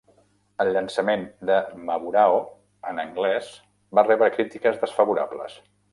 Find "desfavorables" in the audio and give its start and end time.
4.87-5.61